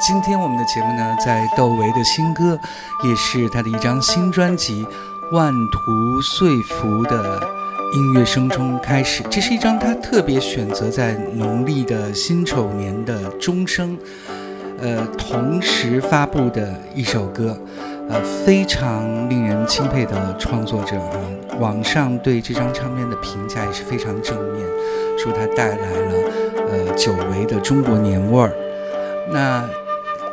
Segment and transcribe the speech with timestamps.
[0.00, 2.58] 今天我们的节目呢，在窦唯的新歌，
[3.02, 4.84] 也是他的一张新专辑
[5.36, 7.40] 《万途岁福》的
[7.92, 9.24] 音乐声中开始。
[9.28, 13.98] 这是一张他特别选择在农历的辛丑年的钟声，
[14.80, 17.58] 呃，同时发布的一首歌，
[18.08, 21.18] 呃，非常令人钦佩的创作者啊。
[21.58, 24.64] 网上对这张唱片的评价也是非常正面，
[25.18, 26.14] 说它带来了
[26.70, 28.52] 呃久违的中国年味儿。
[29.30, 29.68] 那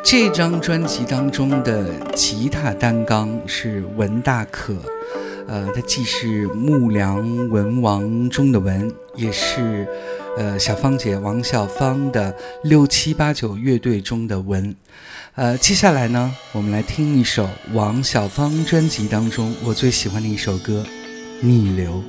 [0.06, 1.84] 这张专辑当中的
[2.14, 4.76] 吉他单纲是文大可，
[5.48, 9.88] 呃，他既是木良文王中的文，也是
[10.38, 12.34] 呃小芳姐王小芳的
[12.66, 14.76] 六七八九乐队中的文。
[15.34, 20.86] 呃，接下来呢，我们来听一首王小芳专辑当中我最喜欢的一首歌
[21.46, 22.04] 《逆流》。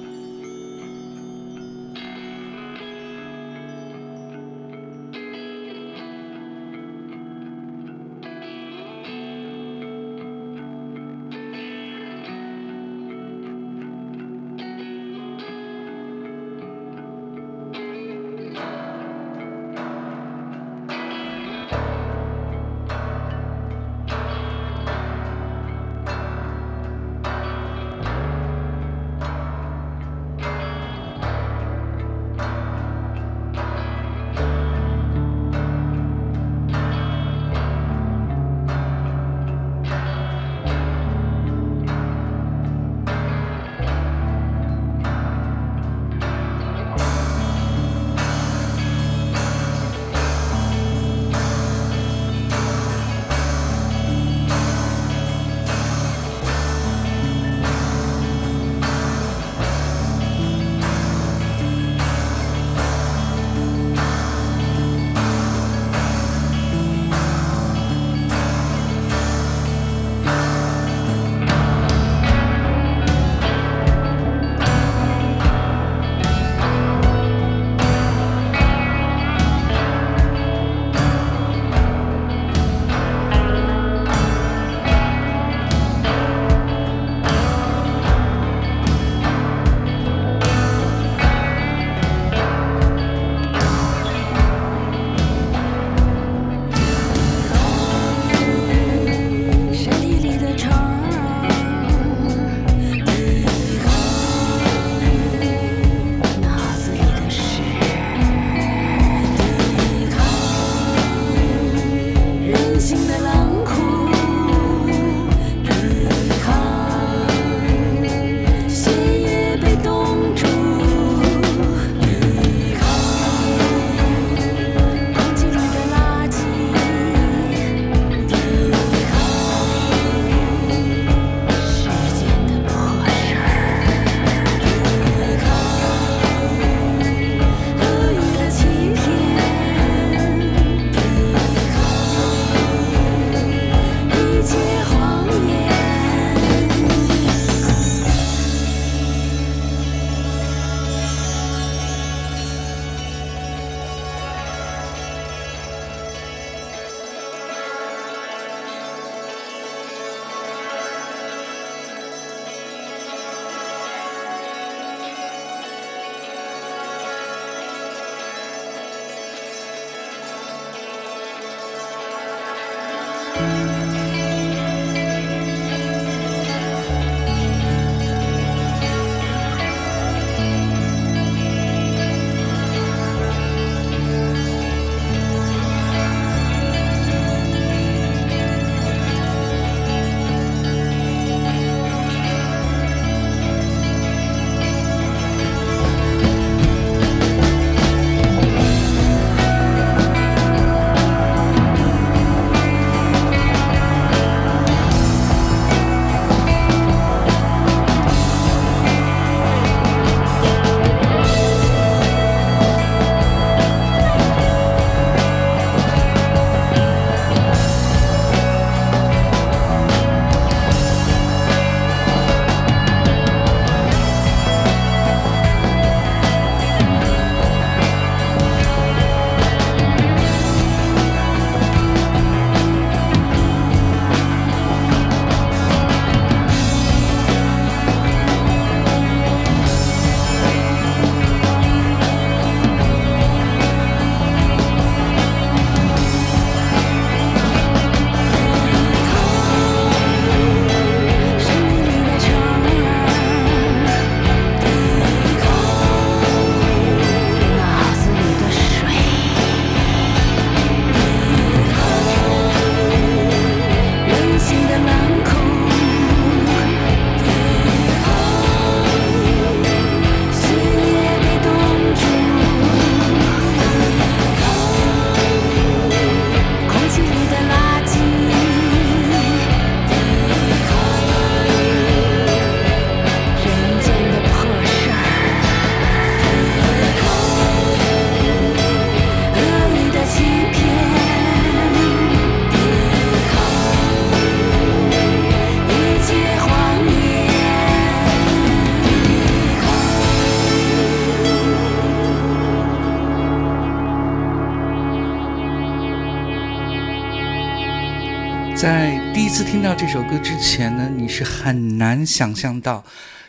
[309.36, 312.82] 次听到这首歌之前呢，你是很难想象到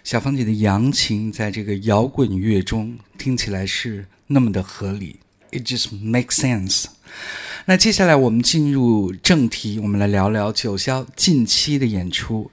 [0.05, 5.17] 小芳姐的扬琴在这个摇滚乐中听起来是那么的合理。
[5.51, 6.85] It just makes sense。
[7.65, 12.49] 那接下来我们进入正题，我们来聊聊九霄近期的演出。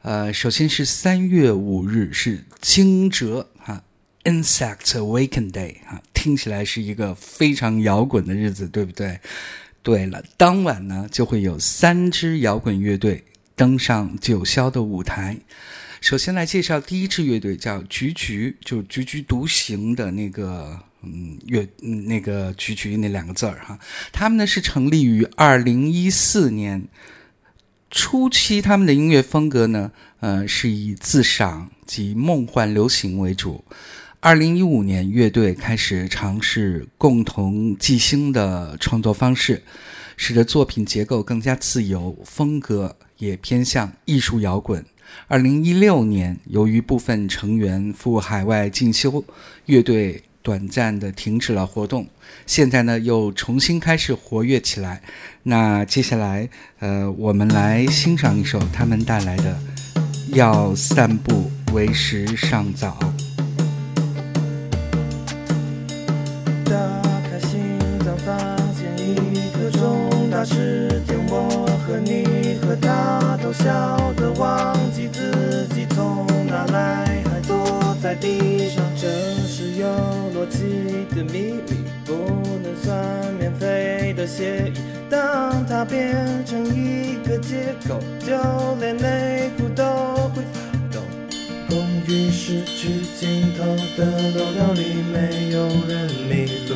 [0.00, 3.82] 呃，首先是三月五日是惊蛰哈
[4.22, 9.20] ，Insect Awaken Day 哈，听起来是一个非常摇滚的日子，对不对？
[9.84, 13.22] 对了，当晚呢就会有三支摇滚乐队
[13.54, 15.36] 登上九霄的舞台。
[16.00, 21.68] 首先来介绍第一支乐队，叫菊菊，就菊菊独行的那个嗯乐
[22.08, 23.78] 那个菊菊那两个字儿哈。
[24.10, 26.88] 他们呢是成立于二零一四年
[27.90, 33.62] 初期，他们的音乐风格呢呃是以自赏及梦幻流行为主。
[34.24, 39.62] 二零一五年，乐队开始尝试共同即兴的创作方式，
[40.16, 44.82] 使得作品结构更加自由，风格也偏向艺术摇滚。
[45.28, 49.22] 二零一六年，由于部分成员赴海外进修，
[49.66, 52.06] 乐队短暂的停止了活动。
[52.46, 55.02] 现在呢，又重新开始活跃起来。
[55.42, 59.60] 那接下来，呃，我们来欣赏一首他们带来的
[60.34, 62.98] 《要散步为时尚早》。
[84.24, 84.72] 的协议。
[85.10, 86.16] 当它变
[86.46, 88.34] 成一个借口，就
[88.80, 89.84] 连内裤都
[90.34, 91.00] 会发抖。
[91.68, 93.64] 公寓失去尽头
[93.96, 96.74] 的楼道里，没有人迷路。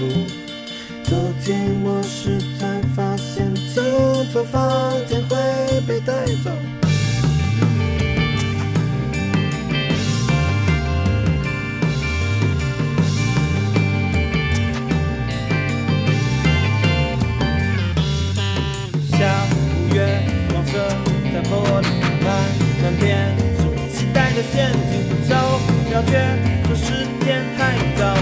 [1.05, 3.49] 走进卧室，才发现。
[3.75, 3.83] 走
[4.31, 5.37] 错房间会
[5.87, 6.51] 被带走。
[24.53, 25.09] 陷阱。
[25.29, 25.35] 手
[25.89, 26.13] 表却
[26.67, 28.15] 说时间太早，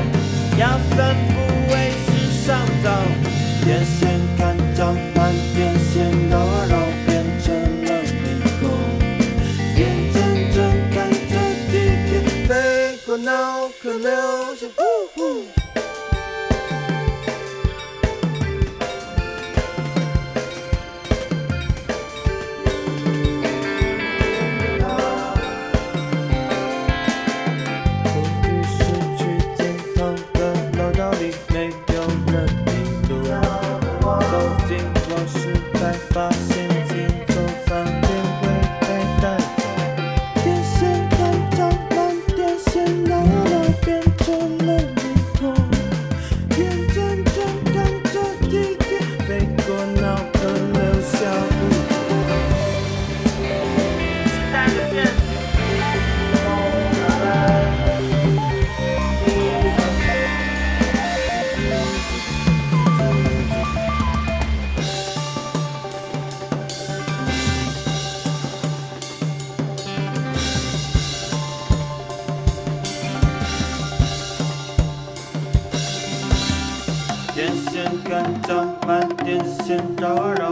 [78.08, 80.45] 干将满天星照耀。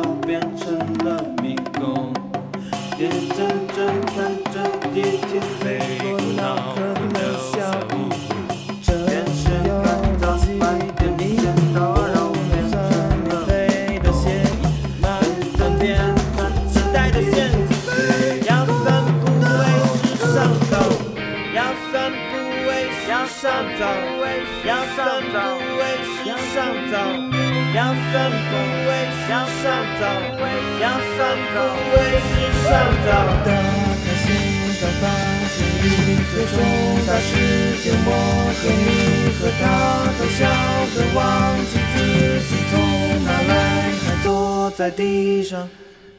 [27.74, 28.54] 阳伞不
[28.86, 28.90] 为
[29.26, 29.64] 向上
[29.98, 30.06] 走
[30.38, 31.58] 位阳伞不
[31.90, 32.70] 为世上
[33.02, 33.10] 走
[33.44, 33.50] 的
[33.98, 34.26] 开心
[34.80, 35.04] 走发
[35.50, 35.86] 现立
[36.30, 38.08] 最重要的是我
[38.54, 38.86] 和你
[39.34, 39.62] 和他
[40.16, 40.40] 都笑
[40.94, 41.18] 着忘
[41.66, 41.94] 记自
[42.46, 42.72] 己从
[43.24, 43.52] 哪来
[44.04, 45.68] 还坐在地上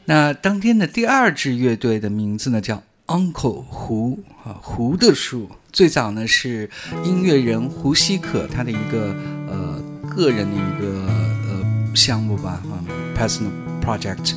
[0.04, 6.70] 那当天的第二支乐队的名字呢叫 uncle 胡啊胡的树最早呢是
[7.06, 9.16] 音乐人胡西可他的一个
[9.48, 11.08] 呃个人的一个
[11.96, 12.86] 项目吧嗯
[13.18, 14.34] ，personal project。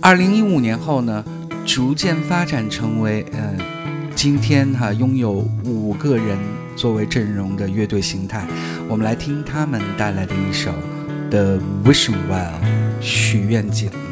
[0.00, 1.24] 二零一五年后呢，
[1.64, 3.58] 逐渐发展成为嗯
[4.14, 5.32] 今天哈拥有
[5.64, 6.38] 五个人
[6.76, 8.46] 作为阵容的乐队形态。
[8.88, 10.70] 我们来听他们带来的一首
[11.30, 12.60] 《The Wish Well》
[13.00, 14.05] 许愿井。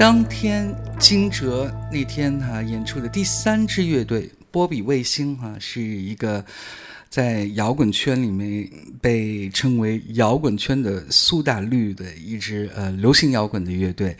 [0.00, 6.42] 当天惊蛰那天哈、演出的第三支乐队波比卫星哈、是一个
[7.10, 8.66] 在摇滚圈里面
[9.02, 14.16] 被称为摇滚圈的苏打绿的一支呃流行摇滚的乐队。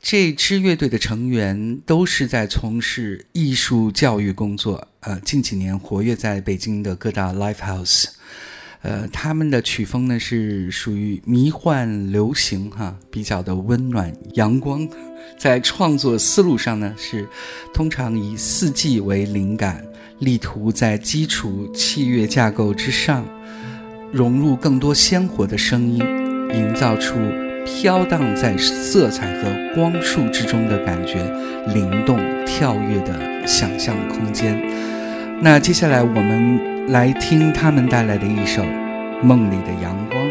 [0.00, 8.04] 这支乐队的成员都是在从事艺术教育工作，呃，近几年活跃在北京的各大 live house。
[8.82, 14.88] 呃，他们的曲风呢是属于迷幻流行哈，比较的温暖阳光。
[15.38, 17.28] 在创作思路上呢，是
[17.74, 19.84] 通常以四季为灵感，
[20.20, 23.24] 力图在基础器乐架构之上，
[24.10, 25.98] 融入更多鲜活的声音，
[26.54, 27.14] 营造出
[27.66, 31.22] 飘荡在色彩和光束之中的感觉，
[31.74, 34.58] 灵动跳跃的想象空间。
[35.42, 38.62] 那接下来我们来听他们带来的一首
[39.22, 40.22] 《梦里的阳光》。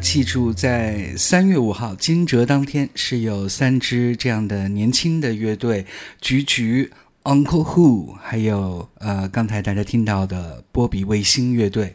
[0.00, 5.84] 记住，在三月五号惊蛰当天，是有三支这样的年轻的乐队：
[6.20, 6.90] 菊菊、
[7.24, 11.94] Uncle Who，还有呃刚才大家听到的波比卫星乐队，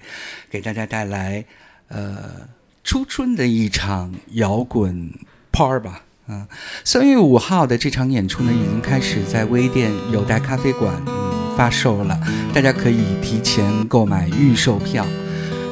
[0.49, 1.43] 给大家带来
[1.87, 2.47] 呃
[2.83, 5.11] 初春的一场摇滚
[5.51, 6.03] par 吧。
[6.27, 6.47] 嗯，
[6.83, 12.19] 三月五号的这场演出呢，已经开始在微店有待咖啡馆嗯发售了，
[12.53, 15.05] 大家可以提前购买预售票。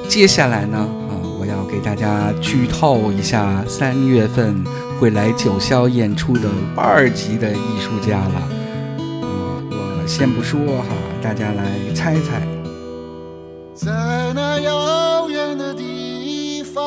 [0.10, 0.88] 接下来呢，
[1.44, 4.64] 我要给大家剧透一下，三月份
[4.98, 8.48] 会来九霄演出的二级的艺术家了。
[9.70, 12.48] 我先不说哈，大家来猜猜。
[13.76, 13.92] 在
[14.34, 16.82] 那遥远的地方，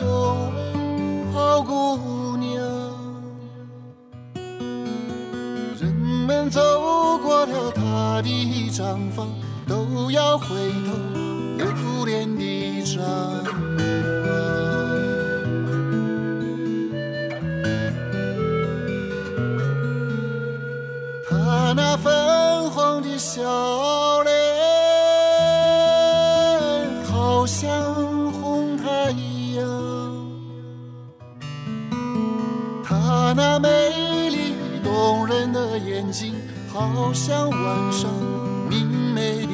[0.00, 2.50] 有位好姑娘。
[5.80, 5.94] 人
[6.26, 6.60] 们走
[7.22, 8.28] 过了她的
[8.72, 9.28] 毡房，
[9.68, 10.46] 都要回
[10.84, 10.92] 头，
[12.08, 13.44] 恋的张望。
[21.28, 23.42] 她那粉红的笑
[24.22, 24.32] 脸，
[27.04, 27.68] 好像
[28.32, 29.10] 红太
[29.54, 29.58] 阳。
[32.82, 33.68] 她那美
[34.30, 36.34] 丽动人的眼睛，
[36.72, 38.10] 好像晚上
[38.70, 39.52] 明媚的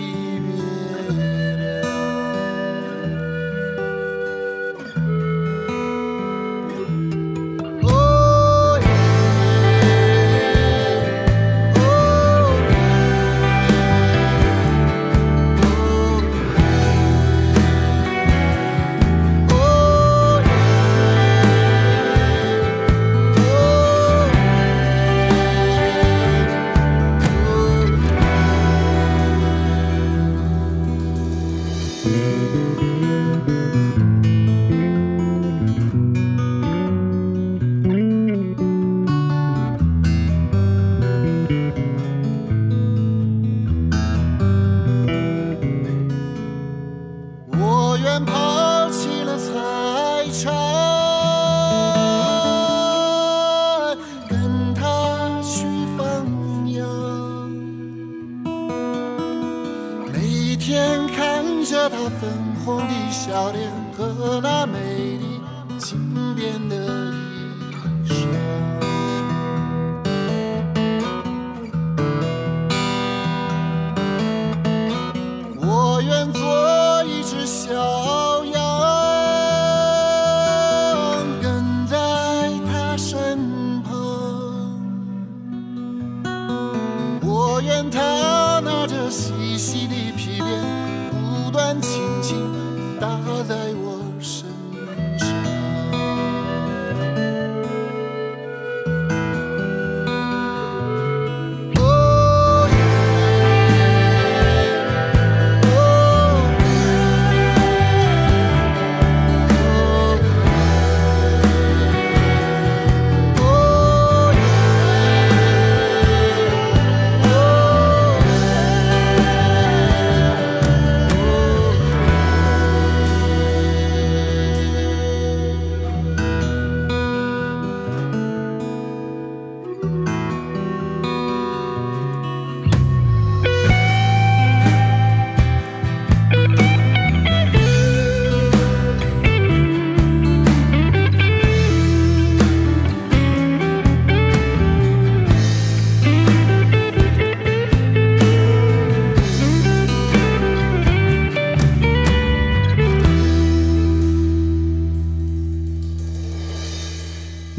[87.64, 91.80] 愿他拿着细细的皮鞭，不断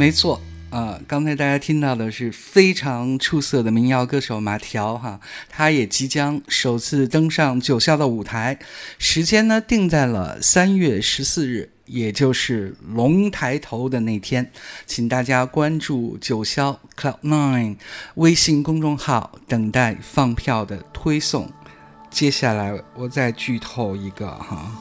[0.06, 0.40] 没错，
[0.70, 8.60] 啊，刚才大家听到的是非常出色的民谣歌手马条哈，他也即将首次登上九霄的舞台，
[9.00, 14.52] 时间呢定在了三月十四日，也就是龙抬头的那天，
[14.86, 17.78] 请大家关注九霄 Cloud Nine
[18.14, 21.52] 微信公众号，等待放票的推送。
[22.12, 24.72] 接下来我再剧透一个哈。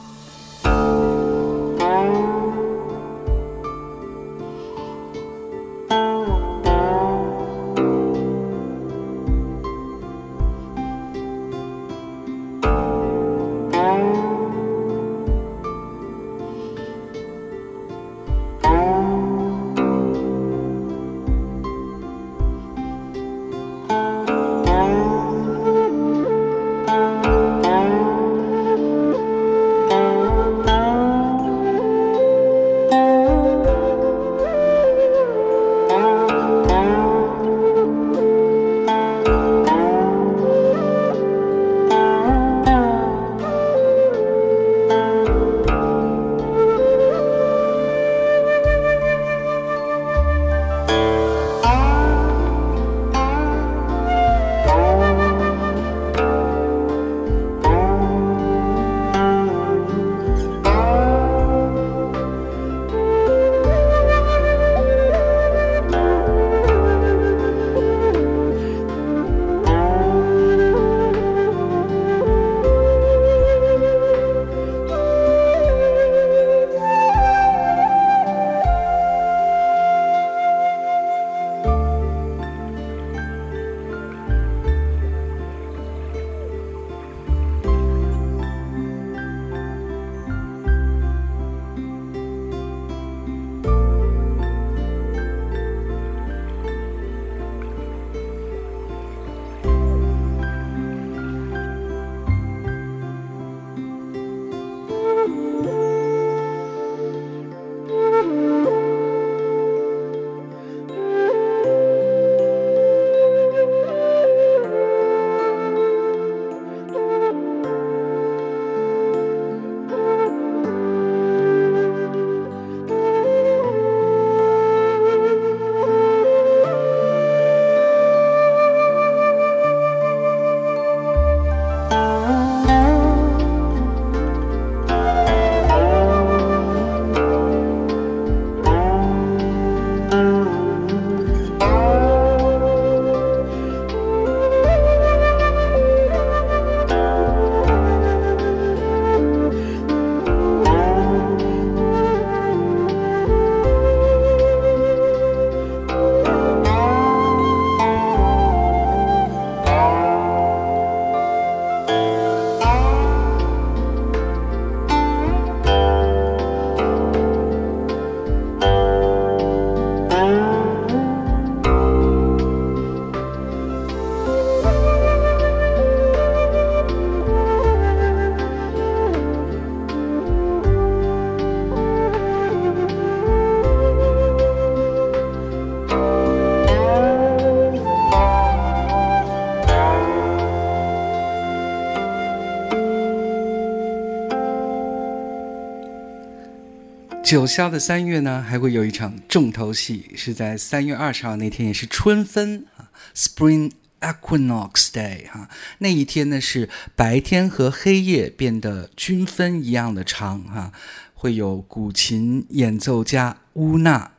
[197.25, 205.49] 九霄的三月呢，还会有一场重头戏，是在三月二十号那天，也是春分啊，Spring Equinox Day 哈。
[205.79, 210.71] 那一天呢，是白天和黑夜变得均分一样的长哈。
[211.15, 214.11] 会有古琴演奏家乌娜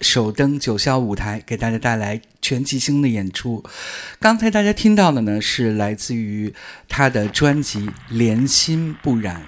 [0.00, 3.64] 首登九霄舞台，给大家带来全即兴的演出。
[4.20, 6.54] 刚才大家听到的呢，是来自于
[6.86, 9.42] 他的专辑《莲心不染》，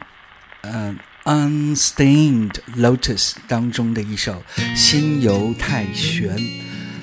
[0.63, 0.99] 嗯。
[1.25, 4.43] Unstained Lotus 当中的一首
[4.77, 6.37] 《心游太玄》，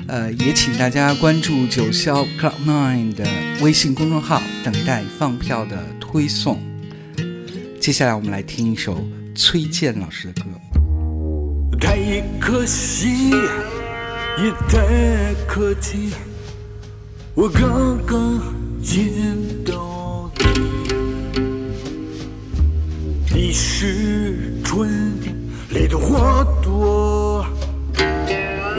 [0.07, 3.25] 呃，也请大家关注九霄 Cloud Nine 的
[3.61, 6.59] 微信公众号，等待放票的推送。
[7.79, 10.49] 接下来我们来听一首崔健老师的歌。
[11.79, 16.11] 太可惜，也太可惜，
[17.35, 18.41] 我刚刚
[18.81, 19.11] 见
[19.63, 20.76] 到你。
[23.39, 24.89] 你是春
[25.21, 25.37] 天
[25.69, 27.45] 里的花朵，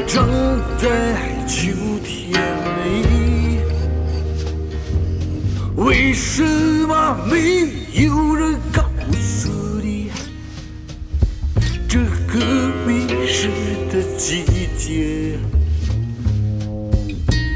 [0.05, 0.29] 长
[0.77, 1.71] 在秋
[2.03, 2.43] 天
[2.85, 3.61] 里。
[5.77, 6.43] 为什
[6.89, 7.69] 么没
[8.03, 8.83] 有人告
[9.21, 9.49] 诉
[9.81, 10.11] 你，
[11.89, 12.45] 这个
[12.85, 13.49] 迷失
[13.93, 14.43] 的季
[14.77, 15.39] 节？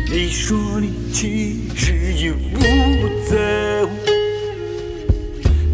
[0.08, 4.01] 你说你其实也不在乎。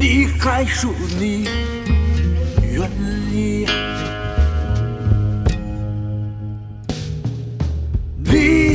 [0.01, 1.43] 你还说你
[2.63, 2.89] 愿
[3.33, 3.67] 意，
[8.23, 8.67] 你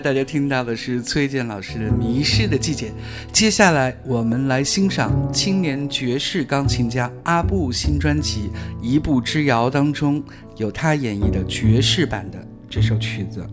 [0.00, 2.88] 大家听到的是崔健老师的《迷失的季节》，
[3.32, 8.50] 接下来我们来欣赏青年爵士钢琴家阿布新专辑
[8.82, 10.22] 《一步之遥》当中
[10.56, 12.38] 有他演绎的爵士版的
[12.68, 13.46] 这首曲子。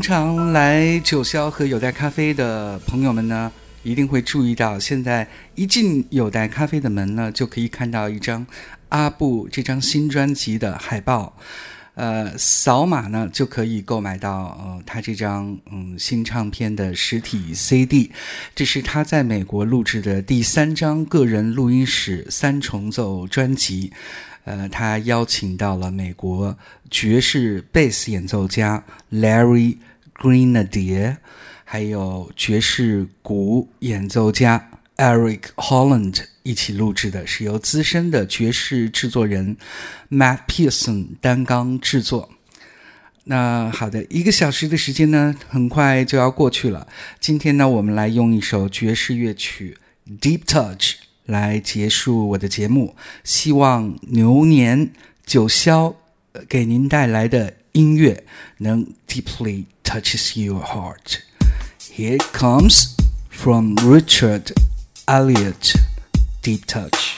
[0.00, 8.46] 常常来九霄和有代咖啡的朋友们呢，一定会注意到，现在一进有代咖啡的门呢，就可以看到一张
[8.88, 11.36] 阿布这张新专辑的海报。
[11.94, 18.10] 呃，扫码呢就可以购买到呃他这张嗯新唱片的实体 CD。
[18.54, 23.92] 这是他在美国录制的第三张个人录音室三重奏专辑。
[24.44, 26.56] 呃，他邀请到了美国
[26.90, 28.82] 爵士贝斯演奏家
[29.12, 29.76] Larry
[30.20, 31.16] Grenadier，
[31.64, 39.56] 还有爵士鼓演奏家 Eric Holland 一起录制的，是由资深的爵士制作人
[40.10, 42.28] Matt Pearson 担纲制作。
[43.24, 46.86] 那好的，一个小时的时间呢，很快就要过去了。
[47.18, 49.78] 今天呢，我们来用一首爵士乐曲
[50.18, 50.78] 《Deep Touch》
[51.24, 52.94] 来结束我的节目。
[53.24, 54.92] 希望牛年
[55.24, 55.94] 九霄
[56.48, 58.24] 给您带来的音乐
[58.58, 61.20] 能 deeply touches your heart.
[61.80, 62.96] Here it comes
[63.28, 64.52] from Richard
[65.08, 65.74] Elliot,
[66.42, 67.09] Deep Touch.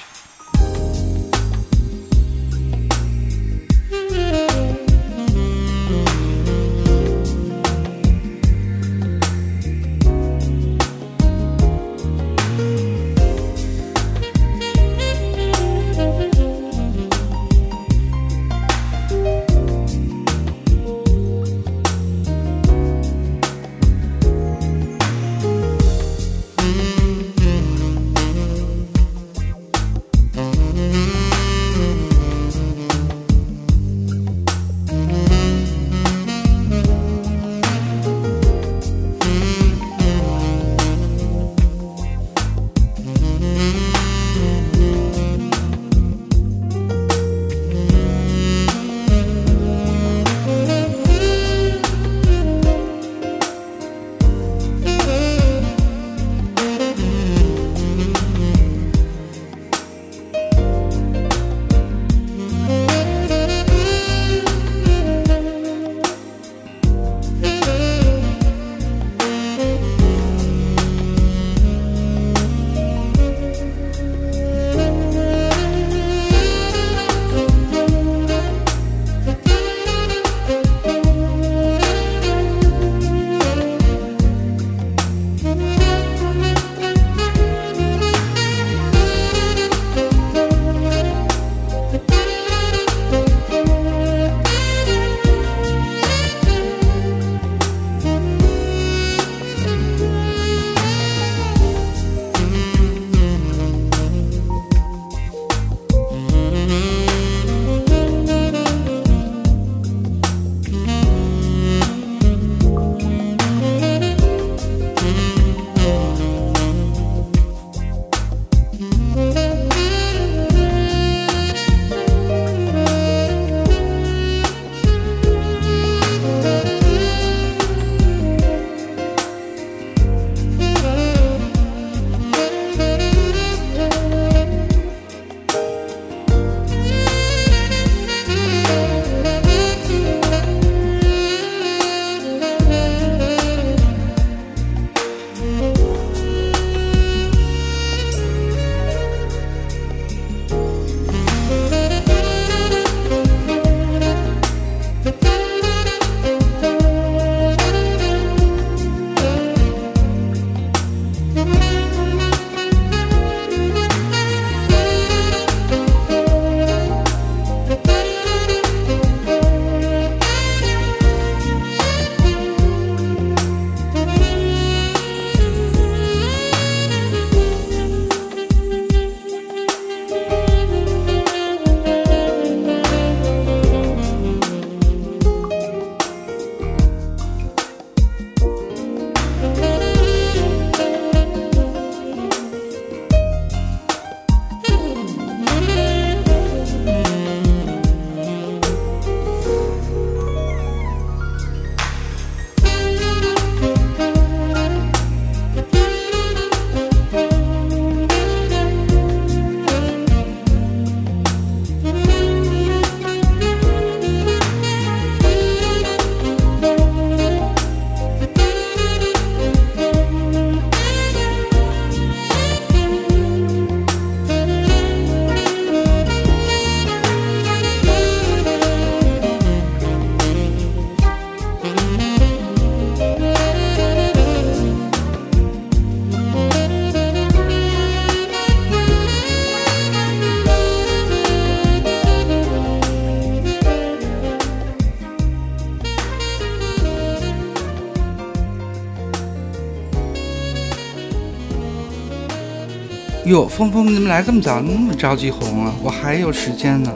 [253.32, 254.60] 哟，峰峰，你怎么来这么早？
[254.60, 255.74] 那么着急红啊？
[255.82, 256.92] 我还有时间呢，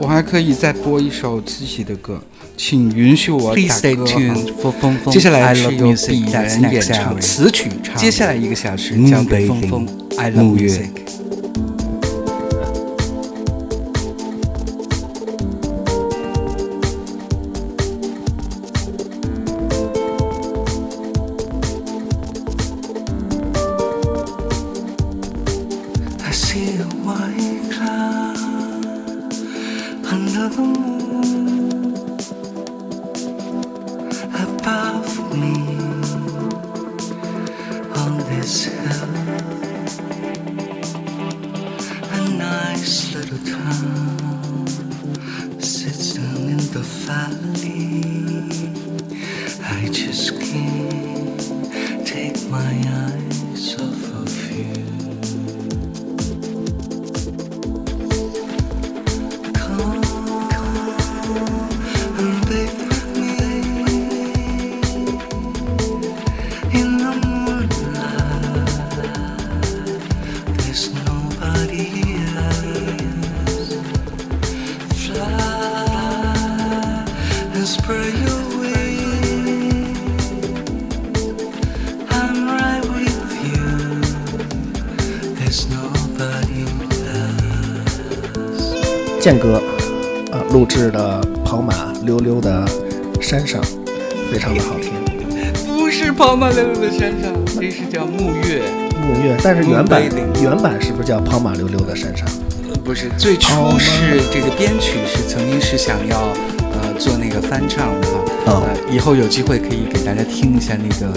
[0.00, 2.20] 我还可以再播一首自己的歌，
[2.56, 5.14] 请允许我打歌 tuned for 峰峰。
[5.14, 9.86] 接下来是由.鄙人演唱.词曲唱，接下来一个小时交给峰峰
[10.18, 11.03] I love 月 music.
[89.34, 89.56] 健哥，
[90.30, 92.64] 啊，录制的跑马溜溜的
[93.20, 93.60] 山上，
[94.30, 94.92] 非常的好听。
[95.66, 98.62] 不是跑马溜溜的山上，这是叫木月，
[99.02, 100.02] 木月，但是原版
[100.40, 102.28] 原版是不是叫跑马溜溜的山上？
[102.68, 106.16] 呃不是最初是这个编曲是曾经是想要
[106.70, 111.12] 呃做那个翻唱的哈，哦呃以后有机会可以给大家听一下那个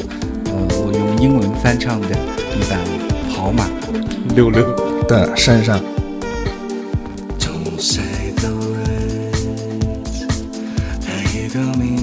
[0.46, 2.80] 呃我用英文翻唱的一版
[3.30, 3.70] 跑马
[4.34, 4.66] 溜溜。
[5.08, 5.80] 的山上，
[11.50, 11.97] tickle me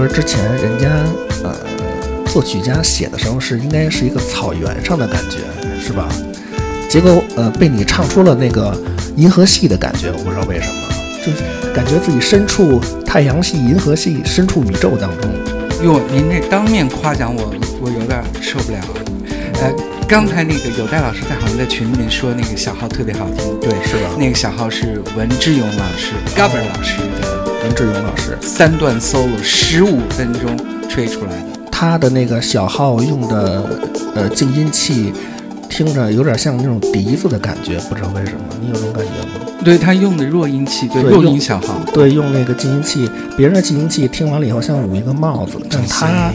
[0.00, 0.88] 歌之前人家
[1.44, 1.54] 呃
[2.24, 5.40] 作曲家写的时候是应该是一个草原上的感觉，
[5.78, 6.08] 是吧？
[6.88, 8.74] 结果呃被你唱出了那个
[9.16, 10.88] 银河系的感觉，我不知道为什么，
[11.18, 15.30] 就是感觉自己身处太阳系、银河系，身处宇宙当中。
[15.84, 18.78] 哟，您这当面夸奖我，我有点受不了。
[19.60, 19.70] 呃，
[20.08, 26.96] 刚才那个有戴老师在好像在群里面说那个小号特别好听，对，是吧那个小号是文志勇老师、Gabber 老师
[27.72, 30.56] 志勇老师，三段 solo，十五分钟
[30.88, 31.46] 吹出来的。
[31.70, 33.80] 他的那个小号用的
[34.14, 35.12] 呃静音器，
[35.68, 39.46] 听着有点像那种笛子的感觉，不知道为什么，你有这种感觉吗？
[39.64, 46.32] 对他用的弱音器，对对弱音小号，对，用那个静音器，别人的静音器听完了以后像捂一个帽子，但他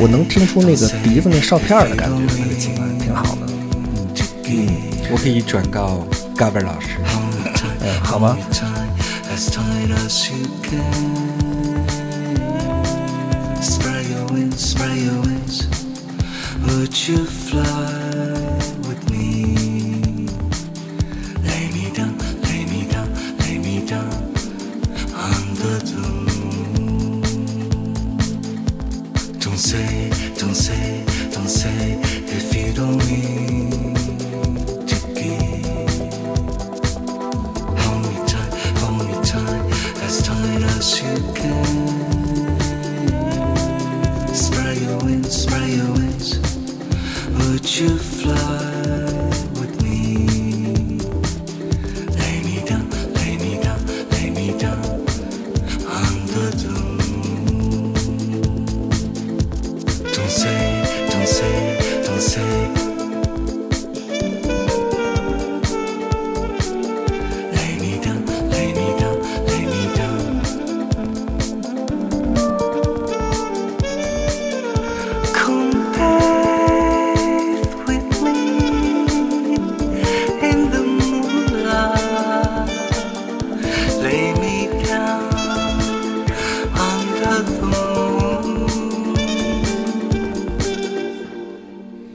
[0.00, 3.40] 我能听出那个笛子那哨片的感觉，特别奇怪，挺好的。
[4.50, 4.66] 嗯
[5.10, 6.06] 我可以转告
[6.36, 6.88] Gabber 老师。
[7.80, 8.77] 嗯，好吧，tight,
[9.38, 11.86] as tight as you can.
[13.62, 15.68] Spray your wings, spray your wings.
[16.66, 18.07] Would you fly